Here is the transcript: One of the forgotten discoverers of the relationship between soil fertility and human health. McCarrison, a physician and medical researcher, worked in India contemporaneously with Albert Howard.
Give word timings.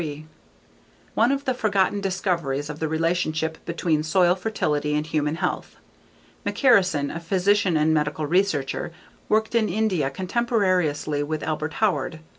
One 1.13 1.31
of 1.31 1.45
the 1.45 1.53
forgotten 1.53 2.01
discoverers 2.01 2.71
of 2.71 2.79
the 2.79 2.87
relationship 2.87 3.63
between 3.67 4.01
soil 4.01 4.33
fertility 4.33 4.95
and 4.95 5.05
human 5.05 5.35
health. 5.35 5.75
McCarrison, 6.43 7.15
a 7.15 7.19
physician 7.19 7.77
and 7.77 7.93
medical 7.93 8.25
researcher, 8.25 8.91
worked 9.29 9.53
in 9.53 9.69
India 9.69 10.09
contemporaneously 10.09 11.21
with 11.21 11.43
Albert 11.43 11.73
Howard. 11.73 12.19